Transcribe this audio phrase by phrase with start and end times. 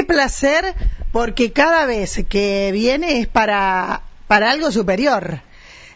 [0.00, 0.74] qué placer,
[1.12, 5.40] porque cada vez que viene es para, para algo superior.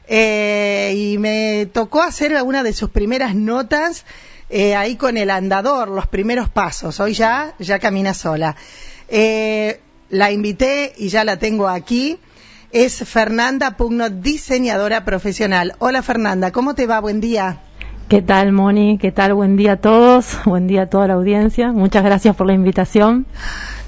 [0.07, 4.05] Eh, y me tocó hacer una de sus primeras notas
[4.51, 7.01] eh, ahí con el andador, los primeros pasos.
[7.01, 8.57] Hoy ya, ya camina sola.
[9.09, 9.81] Eh,
[10.11, 12.19] la invité y ya la tengo aquí.
[12.73, 15.77] Es Fernanda Pugno, diseñadora profesional.
[15.79, 17.01] Hola Fernanda, ¿cómo te va?
[17.01, 17.63] Buen día.
[18.09, 18.99] ¿Qué tal, Moni?
[18.99, 19.33] ¿Qué tal?
[19.33, 20.37] Buen día a todos.
[20.45, 21.73] Buen día a toda la audiencia.
[21.73, 23.25] Muchas gracias por la invitación.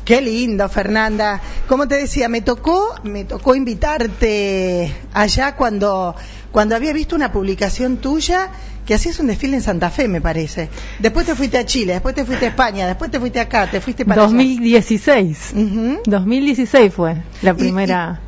[0.07, 1.41] Qué lindo, Fernanda.
[1.67, 6.15] Como te decía, me tocó, me tocó invitarte allá cuando,
[6.53, 8.53] cuando había visto una publicación tuya
[8.87, 10.69] que hacías un desfile en Santa Fe, me parece.
[11.01, 13.81] Después te fuiste a Chile, después te fuiste a España, después te fuiste acá, te
[13.81, 15.55] fuiste para 2016.
[16.07, 18.21] 2016 fue la primera.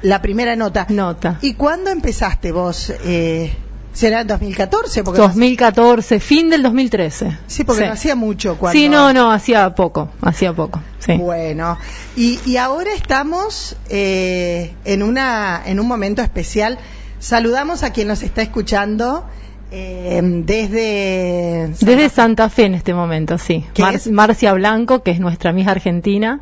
[0.00, 0.86] la primera nota.
[0.88, 1.38] Nota.
[1.42, 2.94] ¿Y cuándo empezaste vos?
[3.04, 3.54] Eh,
[3.96, 5.04] ¿Será en 2014?
[5.04, 7.38] Porque 2014, fin del 2013.
[7.46, 8.78] Sí, porque no hacía mucho cuando...
[8.78, 10.82] Sí, no, no, hacía poco, hacía poco.
[10.98, 11.14] Sí.
[11.16, 11.78] Bueno,
[12.14, 16.78] y, y ahora estamos eh, en, una, en un momento especial.
[17.20, 19.24] Saludamos a quien nos está escuchando
[19.70, 21.68] eh, desde...
[21.80, 23.64] Desde Santa Fe en este momento, sí.
[24.10, 26.40] Marcia Blanco, que es nuestra amiga argentina,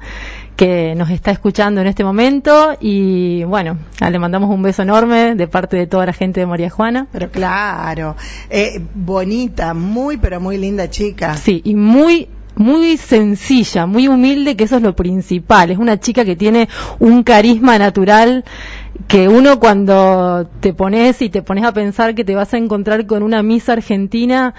[0.56, 5.48] que nos está escuchando en este momento y bueno, le mandamos un beso enorme de
[5.48, 7.06] parte de toda la gente de María Juana.
[7.12, 8.16] Pero claro,
[8.50, 11.36] eh, bonita, muy pero muy linda chica.
[11.36, 15.70] Sí, y muy muy sencilla, muy humilde, que eso es lo principal.
[15.70, 16.68] Es una chica que tiene
[17.00, 18.44] un carisma natural
[19.08, 23.06] que uno cuando te pones y te pones a pensar que te vas a encontrar
[23.06, 24.54] con una misa argentina,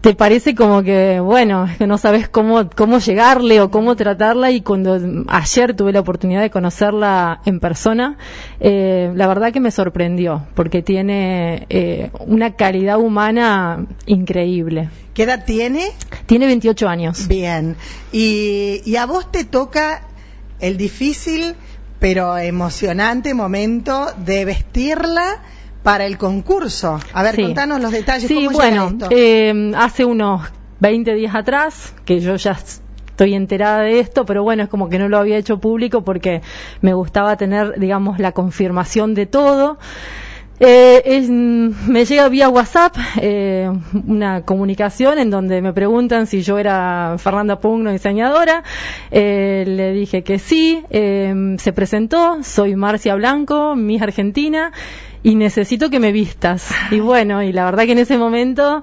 [0.00, 4.60] te parece como que, bueno, que no sabes cómo, cómo llegarle o cómo tratarla y
[4.60, 8.16] cuando ayer tuve la oportunidad de conocerla en persona,
[8.60, 14.90] eh, la verdad que me sorprendió porque tiene eh, una calidad humana increíble.
[15.12, 15.90] ¿Qué edad tiene?
[16.26, 17.26] Tiene 28 años.
[17.26, 17.76] Bien.
[18.12, 20.08] Y, y a vos te toca
[20.60, 21.56] el difícil
[21.98, 25.42] pero emocionante momento de vestirla
[25.86, 26.98] para el concurso.
[27.12, 28.26] A ver, contanos los detalles.
[28.26, 30.42] Sí, bueno, eh, hace unos
[30.80, 32.58] 20 días atrás, que yo ya
[33.06, 36.42] estoy enterada de esto, pero bueno, es como que no lo había hecho público porque
[36.80, 39.78] me gustaba tener, digamos, la confirmación de todo.
[40.58, 41.20] Eh,
[41.86, 43.70] me llega vía WhatsApp eh,
[44.06, 48.64] una comunicación en donde me preguntan si yo era Fernanda Pugno, diseñadora.
[49.10, 50.82] Eh, le dije que sí.
[50.90, 52.42] Eh, se presentó.
[52.42, 54.72] Soy Marcia Blanco, Miss Argentina,
[55.22, 56.70] y necesito que me vistas.
[56.90, 58.82] Y bueno, y la verdad que en ese momento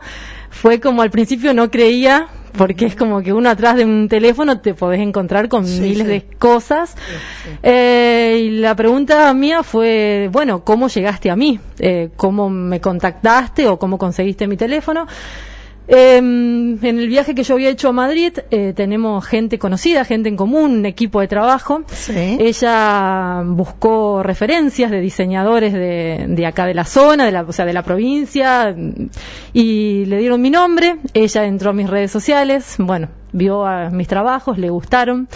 [0.49, 2.27] fue como al principio no creía
[2.57, 6.21] porque es como que uno atrás de un teléfono te podés encontrar con miles de
[6.37, 6.95] cosas.
[7.63, 11.59] Eh, y la pregunta mía fue, bueno, ¿cómo llegaste a mí?
[11.79, 15.07] Eh, ¿Cómo me contactaste o cómo conseguiste mi teléfono?
[15.87, 20.29] Em, en el viaje que yo había hecho a Madrid eh, tenemos gente conocida, gente
[20.29, 21.83] en común, un equipo de trabajo.
[22.09, 27.65] Ella buscó referencias de diseñadores de, de, acá de la zona, de la, o sea,
[27.65, 28.73] de la provincia,
[29.51, 30.97] y le dieron mi nombre.
[31.13, 35.27] Ella entró a mis redes sociales, bueno, vio a mis trabajos, le gustaron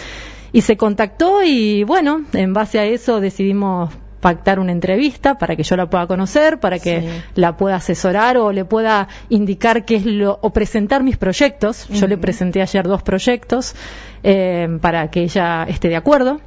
[0.54, 5.64] y se contactó y bueno, en base a eso decidimos pactar una entrevista para que
[5.64, 10.06] yo la pueda conocer, para que la pueda asesorar o le pueda indicar qué es
[10.06, 11.88] lo, o presentar mis proyectos.
[11.90, 13.76] Yo le presenté ayer dos proyectos
[14.24, 16.42] eh, para que ella esté de acuerdo.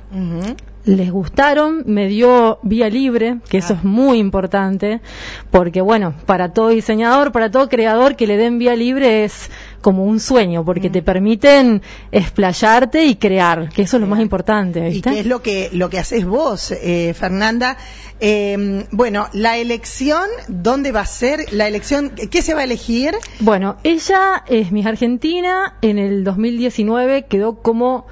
[0.87, 5.03] Les gustaron, me dio vía libre, que eso es muy importante,
[5.51, 10.05] porque bueno, para todo diseñador, para todo creador que le den vía libre es como
[10.05, 11.83] un sueño, porque te permiten
[12.13, 14.89] explayarte y crear, que eso es lo más importante.
[14.91, 17.77] Y que es lo que, lo que haces vos, eh, Fernanda.
[18.21, 21.53] Eh, bueno, la elección, ¿dónde va a ser?
[21.53, 23.15] La elección, ¿qué se va a elegir?
[23.41, 28.07] Bueno, ella es mi Argentina, en el 2019 quedó como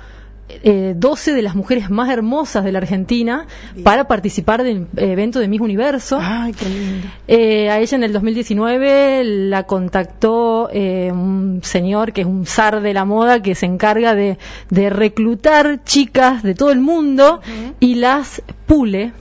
[0.48, 3.46] eh, 12 de las mujeres más hermosas de la Argentina
[3.82, 6.18] para participar del evento de Miss Universo.
[6.20, 7.08] Ay, qué lindo.
[7.26, 12.80] Eh, a ella en el 2019 la contactó eh, un señor que es un zar
[12.80, 14.38] de la moda que se encarga de,
[14.70, 17.40] de reclutar chicas de todo el mundo
[17.78, 19.12] y las pule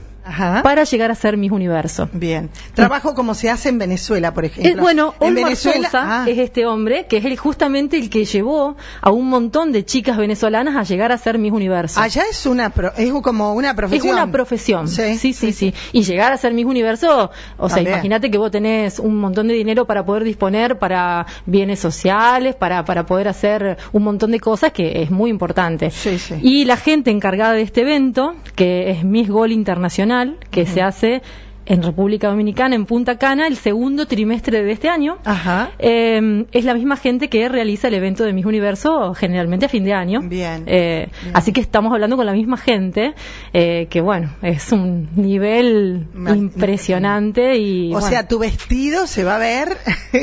[0.62, 2.08] para llegar a ser Miss Universo.
[2.12, 2.50] Bien.
[2.74, 4.70] Trabajo como se hace en Venezuela, por ejemplo.
[4.70, 6.24] Es, bueno, en Venezuela ah.
[6.26, 10.16] es este hombre que es el, justamente el que llevó a un montón de chicas
[10.16, 12.00] venezolanas a llegar a ser Miss Universo.
[12.00, 14.06] Allá es una es como una profesión.
[14.06, 14.88] Es una profesión.
[14.88, 15.74] Sí, sí, sí.
[15.92, 19.54] Y llegar a ser Miss Universo, o sea, imagínate que vos tenés un montón de
[19.54, 24.72] dinero para poder disponer para bienes sociales, para, para poder hacer un montón de cosas
[24.72, 25.90] que es muy importante.
[25.90, 26.34] Sí, sí.
[26.42, 30.17] Y la gente encargada de este evento, que es Miss Gol Internacional,
[30.50, 31.22] que se hace
[31.70, 35.18] en República Dominicana, en Punta Cana, el segundo trimestre de este año.
[35.24, 35.70] Ajá.
[35.78, 39.84] Eh, es la misma gente que realiza el evento de Miss Universo generalmente a fin
[39.84, 40.20] de año.
[40.22, 40.64] Bien.
[40.66, 41.36] Eh, Bien.
[41.36, 43.14] Así que estamos hablando con la misma gente,
[43.52, 47.88] eh, que bueno, es un nivel Ma- impresionante y...
[47.90, 49.76] o bueno, sea, tu vestido se va a ver.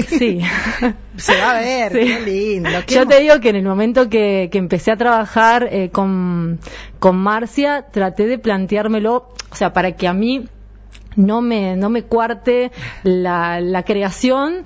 [0.08, 0.42] Sí.
[1.18, 2.00] se va a ver, Sí.
[2.00, 2.70] qué lindo.
[2.88, 6.60] qué Yo te digo que en el momento que, que empecé a trabajar eh, con,
[7.00, 10.46] con Marcia, traté de planteármelo, o sea, para que a mí
[11.16, 12.72] no me, no me cuarte
[13.04, 14.64] la, la creación,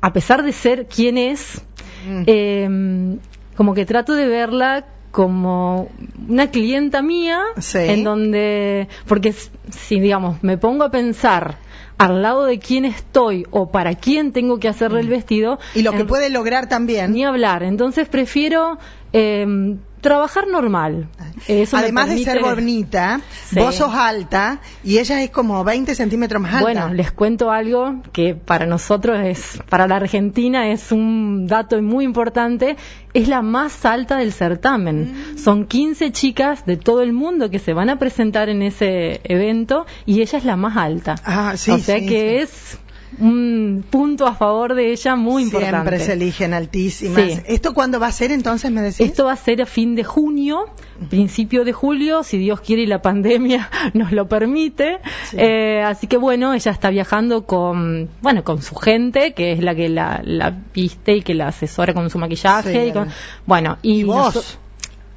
[0.00, 1.62] a pesar de ser quien es,
[2.06, 2.22] Mm.
[2.26, 3.16] eh,
[3.56, 5.88] como que trato de verla como
[6.28, 7.78] una clienta mía, Sí.
[7.78, 9.32] en donde, porque
[9.70, 11.58] si digamos, me pongo a pensar
[11.98, 15.78] al lado de quién estoy o para quién tengo que hacerle el vestido, Mm.
[15.78, 17.12] Y lo que en- puede lograr también.
[17.12, 17.62] ni hablar.
[17.62, 18.78] Entonces prefiero
[19.12, 21.08] eh, trabajar normal.
[21.48, 23.58] Eso Además de ser bonita, Sí.
[23.58, 26.64] vos sos alta y ella es como 20 centímetros más alta.
[26.64, 32.04] Bueno, les cuento algo que para nosotros es, para la Argentina es un dato muy
[32.04, 32.76] importante,
[33.14, 35.34] es la más alta del certamen.
[35.34, 35.38] Mm.
[35.38, 39.86] Son 15 chicas de todo el mundo que se van a presentar en ese evento
[40.04, 41.14] y ella es la más alta.
[41.24, 42.36] Ah, sí, o sea sí, que sí.
[42.36, 42.78] es
[43.20, 45.76] un punto a favor de ella muy importante.
[45.76, 47.20] Siempre se eligen altísimas.
[47.32, 47.40] Sí.
[47.46, 49.00] ¿Esto cuándo va a ser entonces, me decís?
[49.00, 50.64] Esto va a ser a fin de junio,
[51.10, 54.98] principio de julio, si Dios quiere y la pandemia nos lo permite.
[55.30, 55.36] Sí.
[55.38, 59.74] Eh, así que bueno, ella está viajando con, bueno, con su gente, que es la
[59.74, 62.72] que la, la viste y que la asesora con su maquillaje.
[62.72, 62.88] Sí.
[62.88, 63.08] y con-
[63.46, 64.58] bueno, y, ¿Y vos?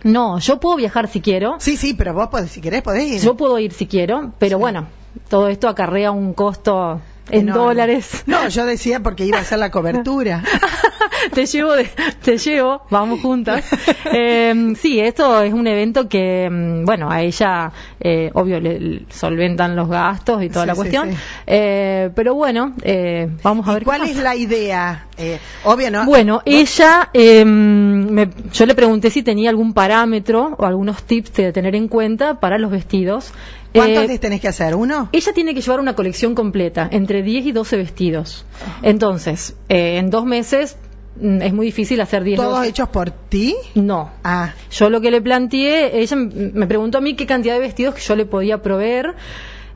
[0.04, 1.56] no, yo puedo viajar si quiero.
[1.60, 3.22] Sí, sí, pero vos podés, si querés podés ir.
[3.22, 4.88] Yo puedo ir si quiero, pero bueno,
[5.30, 7.64] todo esto acarrea un costo en Enorme.
[7.64, 8.24] dólares.
[8.28, 10.44] No, yo decía porque iba a hacer la cobertura.
[11.34, 11.90] te llevo, de-
[12.24, 13.66] te llevo, vamos juntas.
[14.14, 19.76] Eh, sí, esto es un evento que, mm, bueno, a ella, eh, obvio, le, solventan
[19.76, 21.12] los gastos y toda Sí, la cuestión.
[21.12, 21.18] sí.
[21.48, 23.82] Eh, pero bueno, eh, vamos a ¿Y ver.
[23.82, 24.12] qué cuál pasa.
[24.12, 25.08] es la idea?
[25.18, 26.06] Eh, obvio, ¿no?
[26.06, 31.52] Bueno, ella, eh, me- yo le pregunté si tenía algún parámetro o algunos tips de
[31.54, 33.34] tener en cuenta para los vestidos.
[33.76, 34.76] ¿Cuántos Eh, tenés que hacer?
[34.76, 35.10] ¿Uno?
[35.12, 38.46] ella tiene que llevar una colección completa, entre 10 y 12 vestidos.
[38.82, 40.78] Entonces, eh, en dos meses
[41.20, 42.70] mm, es muy difícil hacer 10 ¿Todos 12.
[42.70, 43.56] hechos por ti?
[43.76, 44.12] No.
[44.24, 47.96] Ah, Yo lo que le planteé, ella me preguntó a mí qué cantidad de vestidos
[47.96, 49.14] que yo le podía proveer.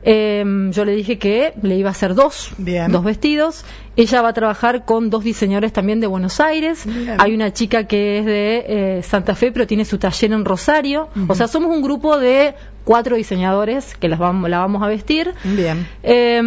[0.02, 2.90] Eh, yo le dije que le iba a hacer dos, Bien.
[2.90, 3.64] dos vestidos.
[3.96, 6.84] Ella va a trabajar con dos diseñadores también de Buenos Aires.
[6.86, 7.16] Bien.
[7.18, 8.64] Hay una chica que es de
[8.98, 11.08] eh, Santa Fe, pero tiene su taller en Rosario.
[11.28, 12.54] O sea, somos un grupo de
[12.84, 15.32] cuatro diseñadores que las vamos, la vamos a vestir.
[15.44, 15.86] bien.
[16.02, 16.40] Eh,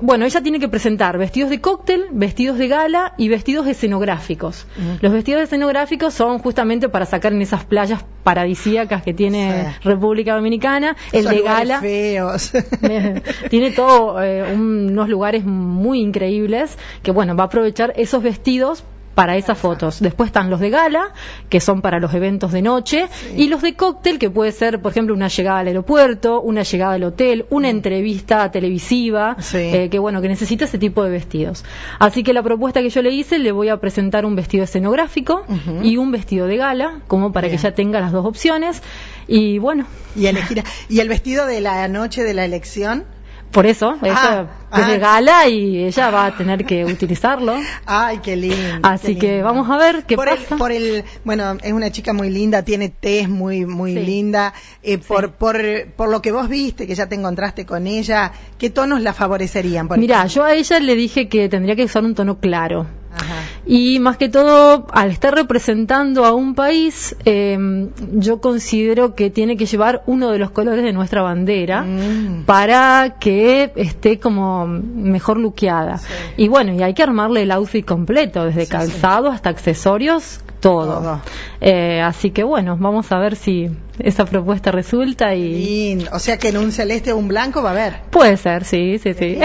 [0.00, 4.66] bueno, ella tiene que presentar vestidos de cóctel, vestidos de gala y vestidos escenográficos.
[5.00, 9.88] Los vestidos escenográficos son justamente para sacar en esas playas paradisíacas que tiene Sí.
[9.88, 10.96] República Dominicana.
[11.12, 12.52] El de gala feos.
[13.50, 16.71] tiene todo eh, un- unos lugares muy increíbles
[17.02, 18.84] que bueno va a aprovechar esos vestidos
[19.14, 20.00] para esas fotos.
[20.00, 21.12] Después están los de gala,
[21.50, 24.90] que son para los eventos de noche, y los de cóctel, que puede ser, por
[24.90, 29.58] ejemplo, una llegada al aeropuerto, una llegada al hotel, una entrevista televisiva, Sí.
[29.58, 31.62] eh, que bueno, que necesita ese tipo de vestidos.
[31.98, 35.44] Así que la propuesta que yo le hice, le voy a presentar un vestido escenográfico
[35.82, 37.60] y un vestido de gala, como para Bien.
[37.60, 38.82] que ella tenga las dos opciones.
[39.28, 39.84] Y bueno,
[40.16, 40.64] y elegir.
[40.88, 43.04] ¿Y el vestido de la noche de la elección?
[43.52, 45.48] Por eso, ella Ah, de ah.
[45.48, 47.54] y ella va a tener que utilizarlo.
[47.84, 48.56] Ay, qué lindo.
[48.82, 49.44] Así qué que lindo.
[49.44, 50.54] vamos a ver qué por pasa.
[50.54, 54.00] El, por el, bueno, es una chica muy linda, tiene tez muy, muy Sí.
[54.00, 54.54] linda.
[54.82, 55.32] Eh, por, Sí.
[55.38, 55.56] por,
[55.96, 59.88] por lo que vos viste, que ya te encontraste con ella, ¿qué tonos la favorecerían?
[59.98, 62.86] Mira, yo a ella le dije que tendría que usar un tono claro.
[63.64, 69.56] Y más que todo, al estar representando a un país, eh, yo considero que tiene
[69.56, 72.44] que llevar uno de los colores de nuestra bandera Mm.
[72.44, 75.98] para que esté como mejor luqueada.
[75.98, 76.06] Sí.
[76.38, 81.00] Y bueno, y hay que armarle el outfit completo, desde Sí, calzado hasta accesorios, todo.
[81.00, 81.20] Todo.
[81.60, 86.06] Eh, así que bueno, vamos a ver si esa propuesta resulta y...
[86.12, 88.00] O sea que en un celeste o un blanco va a haber.
[88.10, 89.38] Puede ser, sí, sí, sí.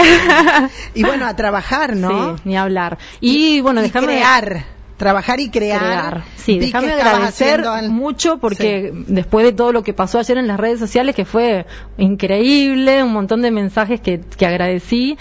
[0.94, 2.36] Y bueno, a trabajar, ¿no?
[2.36, 2.98] Sí, ni hablar.
[3.20, 4.77] Y, bueno, y déjame crear.
[4.98, 5.78] Trabajar y crear.
[5.80, 6.24] crear.
[6.36, 10.58] Sí, déjame agradecer al- mucho porque después de todo lo que pasó ayer en las
[10.60, 11.64] redes sociales, que fue
[11.96, 15.16] increíble, un montón de mensajes que, que agradecí.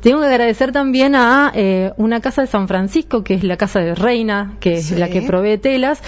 [0.00, 3.80] Tengo que agradecer también a eh, una casa de San Francisco, que es la casa
[3.80, 4.94] de Reina, que Sí.
[4.94, 6.00] es la que provee telas,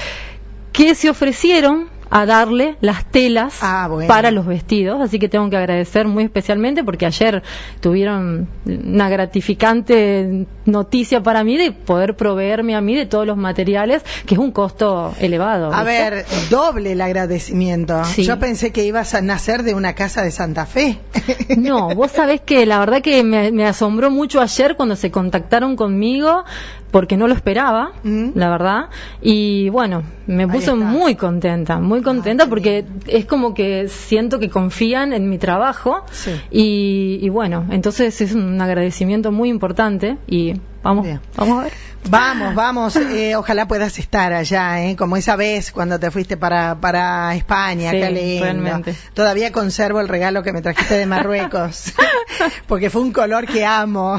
[0.72, 4.08] que se ofrecieron a darle las telas Ah, bueno.
[4.08, 7.42] para los vestidos, así que tengo que agradecer muy especialmente porque ayer
[7.80, 14.02] tuvieron una gratificante noticia para mí de poder proveerme a mí de todos los materiales,
[14.26, 15.72] que es un costo elevado.
[15.72, 16.10] A ¿viste?
[16.10, 18.04] ver, doble el agradecimiento.
[18.04, 18.24] Sí.
[18.24, 20.98] Yo pensé que ibas a nacer de una casa de Santa Fe.
[21.56, 25.76] No, vos sabés que la verdad que me, me asombró mucho ayer cuando se contactaron
[25.76, 26.44] conmigo
[26.90, 28.30] porque no lo esperaba, Mm.
[28.34, 28.84] la verdad.
[29.22, 34.48] Y bueno, me puso muy contenta, muy contenta qué porque es como que siento que
[34.50, 36.04] confían en mi trabajo.
[36.10, 36.30] Sí.
[36.50, 41.20] Y, y bueno, entonces es un agradecimiento muy importante y vamos, Bien.
[41.36, 41.72] vamos a ver.
[42.08, 44.96] Vamos, vamos, eh, ojalá puedas estar allá, ¿eh?
[44.96, 48.44] como esa vez cuando te fuiste para, para España, Sí, qué lindo.
[48.44, 48.94] realmente.
[49.14, 51.92] Todavía conservo el regalo que me trajiste de Marruecos,
[52.66, 54.16] porque fue un color que amo.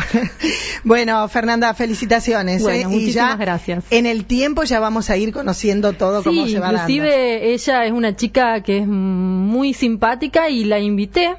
[0.84, 2.62] bueno, Fernanda, felicitaciones.
[2.62, 2.82] Bueno, ¿eh?
[2.84, 3.84] y muchísimas ya gracias.
[3.90, 6.82] en el tiempo ya vamos a ir conociendo todo cómo Sí, se va dando.
[6.84, 11.36] inclusive ella es una chica que es muy simpática y la invité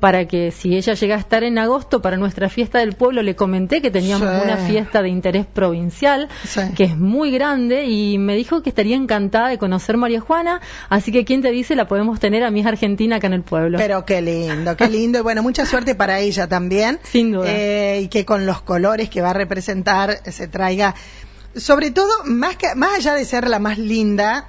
[0.00, 3.36] para que si ella llega a estar en agosto para nuestra fiesta del pueblo, le
[3.36, 4.44] comenté que teníamos Sí.
[4.44, 6.60] una fiesta de interés provincial Sí.
[6.76, 10.60] que es muy grande y me dijo que estaría encantada de conocer María Juana,
[10.90, 13.78] así que quién te dice la podemos tener a mi argentina acá en el pueblo.
[13.78, 15.20] Pero qué lindo, qué lindo.
[15.20, 16.98] Y bueno, mucha suerte para ella también.
[17.02, 17.46] Sin duda.
[17.48, 20.94] Eh, y que con los colores que va a representar se traiga,
[21.56, 24.48] sobre todo, más, que, más allá de ser la más linda,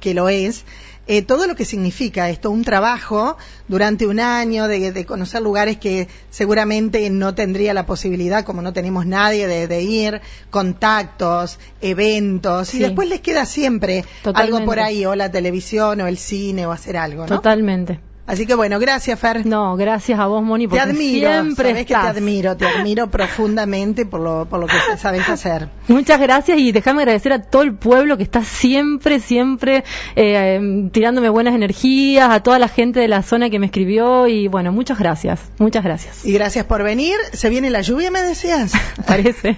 [0.00, 0.64] que lo es,
[1.06, 3.36] eh, todo lo que significa esto, un trabajo
[3.68, 8.72] durante un año de, de conocer lugares que seguramente no tendría la posibilidad, como no
[8.72, 10.20] tenemos nadie, de, de ir,
[10.50, 14.56] contactos, eventos, y después les queda siempre Totalmente.
[14.56, 17.36] algo por ahí, o la televisión, o el cine, o hacer algo, ¿no?
[17.36, 18.00] Totalmente.
[18.26, 19.44] Así que bueno, gracias Fer.
[19.44, 22.16] No, gracias a vos, Moni, te porque admiro, siempre sabes que te estás.
[22.16, 25.68] admiro, te admiro profundamente por lo, por lo que sabes hacer.
[25.88, 29.84] Muchas gracias y déjame agradecer a todo el pueblo que está siempre, siempre
[30.16, 34.48] eh, tirándome buenas energías, a toda la gente de la zona que me escribió y
[34.48, 36.24] bueno, muchas gracias, muchas gracias.
[36.24, 37.16] Y gracias por venir.
[37.34, 38.72] Se viene la lluvia, me decías.
[39.06, 39.56] Parece.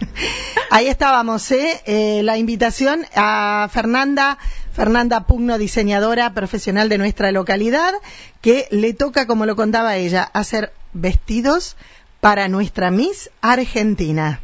[0.70, 1.80] Ahí estábamos, ¿eh?
[1.86, 4.38] Eh, la invitación a Fernanda,
[4.76, 7.94] Fernanda Pugno, diseñadora profesional de nuestra localidad,
[8.42, 11.78] que le toca, como lo contaba ella, hacer vestidos
[12.20, 14.40] para nuestra Miss Argentina.